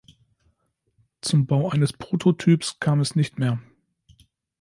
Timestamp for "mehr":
3.37-3.61